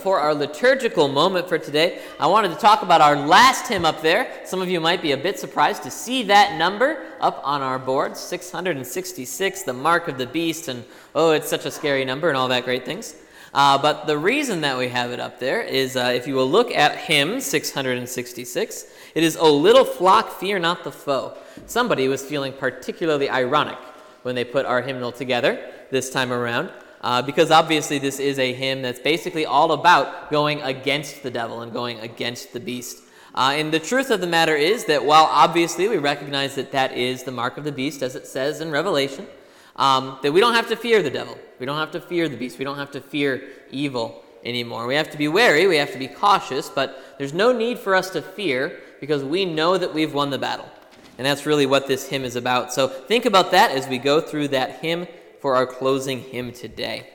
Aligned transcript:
For 0.00 0.20
our 0.20 0.34
liturgical 0.34 1.08
moment 1.08 1.48
for 1.48 1.58
today, 1.58 2.00
I 2.20 2.26
wanted 2.28 2.50
to 2.50 2.56
talk 2.56 2.82
about 2.82 3.00
our 3.00 3.16
last 3.16 3.66
hymn 3.66 3.84
up 3.84 4.00
there. 4.00 4.30
Some 4.44 4.62
of 4.62 4.68
you 4.68 4.80
might 4.80 5.02
be 5.02 5.12
a 5.12 5.16
bit 5.16 5.38
surprised 5.38 5.82
to 5.82 5.90
see 5.90 6.22
that 6.24 6.56
number 6.56 7.04
up 7.20 7.40
on 7.42 7.62
our 7.62 7.78
board 7.78 8.16
666, 8.16 9.62
the 9.62 9.72
mark 9.72 10.06
of 10.06 10.16
the 10.16 10.26
beast, 10.26 10.68
and 10.68 10.84
oh, 11.14 11.32
it's 11.32 11.48
such 11.48 11.64
a 11.64 11.70
scary 11.70 12.04
number 12.04 12.28
and 12.28 12.36
all 12.36 12.48
that 12.48 12.64
great 12.64 12.84
things. 12.84 13.16
Uh, 13.52 13.76
but 13.78 14.06
the 14.06 14.16
reason 14.16 14.60
that 14.60 14.78
we 14.78 14.88
have 14.88 15.10
it 15.10 15.18
up 15.18 15.40
there 15.40 15.62
is 15.62 15.96
uh, 15.96 16.12
if 16.14 16.26
you 16.26 16.34
will 16.34 16.48
look 16.48 16.70
at 16.70 16.96
hymn 16.96 17.40
666, 17.40 18.86
it 19.14 19.24
is, 19.24 19.36
O 19.36 19.52
little 19.56 19.84
flock, 19.84 20.38
fear 20.38 20.58
not 20.58 20.84
the 20.84 20.92
foe. 20.92 21.36
Somebody 21.66 22.06
was 22.06 22.24
feeling 22.24 22.52
particularly 22.52 23.28
ironic 23.28 23.78
when 24.22 24.34
they 24.34 24.44
put 24.44 24.64
our 24.64 24.82
hymnal 24.82 25.10
together 25.10 25.58
this 25.90 26.10
time 26.10 26.32
around 26.32 26.70
uh, 27.00 27.22
because 27.22 27.50
obviously 27.50 27.98
this 27.98 28.18
is 28.18 28.38
a 28.38 28.52
hymn 28.52 28.82
that's 28.82 29.00
basically 29.00 29.46
all 29.46 29.72
about 29.72 30.30
going 30.30 30.60
against 30.62 31.22
the 31.22 31.30
devil 31.30 31.62
and 31.62 31.72
going 31.72 32.00
against 32.00 32.52
the 32.52 32.60
beast. 32.60 33.02
Uh, 33.34 33.52
and 33.54 33.72
the 33.72 33.78
truth 33.78 34.10
of 34.10 34.20
the 34.20 34.26
matter 34.26 34.56
is 34.56 34.86
that 34.86 35.04
while 35.04 35.24
obviously 35.30 35.88
we 35.88 35.96
recognize 35.96 36.54
that 36.54 36.72
that 36.72 36.92
is 36.92 37.22
the 37.22 37.30
mark 37.30 37.56
of 37.56 37.64
the 37.64 37.72
beast, 37.72 38.02
as 38.02 38.16
it 38.16 38.26
says 38.26 38.60
in 38.60 38.70
Revelation, 38.70 39.26
um, 39.76 40.18
that 40.22 40.32
we 40.32 40.40
don't 40.40 40.54
have 40.54 40.68
to 40.68 40.76
fear 40.76 41.02
the 41.02 41.10
devil. 41.10 41.38
We 41.60 41.66
don't 41.66 41.78
have 41.78 41.92
to 41.92 42.00
fear 42.00 42.28
the 42.28 42.36
beast. 42.36 42.58
We 42.58 42.64
don't 42.64 42.78
have 42.78 42.90
to 42.92 43.00
fear 43.00 43.42
evil 43.70 44.24
anymore. 44.44 44.86
We 44.86 44.94
have 44.94 45.10
to 45.10 45.18
be 45.18 45.28
wary, 45.28 45.66
we 45.66 45.76
have 45.76 45.92
to 45.92 45.98
be 45.98 46.08
cautious, 46.08 46.68
but 46.68 47.16
there's 47.18 47.34
no 47.34 47.52
need 47.52 47.78
for 47.78 47.94
us 47.94 48.10
to 48.10 48.22
fear 48.22 48.80
because 49.00 49.22
we 49.22 49.44
know 49.44 49.78
that 49.78 49.92
we've 49.92 50.14
won 50.14 50.30
the 50.30 50.38
battle. 50.38 50.68
And 51.18 51.26
that's 51.26 51.46
really 51.46 51.66
what 51.66 51.86
this 51.86 52.08
hymn 52.08 52.24
is 52.24 52.36
about. 52.36 52.72
So 52.72 52.88
think 52.88 53.24
about 53.24 53.50
that 53.50 53.72
as 53.72 53.88
we 53.88 53.98
go 53.98 54.20
through 54.20 54.48
that 54.48 54.80
hymn 54.80 55.06
for 55.40 55.54
our 55.54 55.66
closing 55.66 56.20
hymn 56.20 56.52
today. 56.52 57.06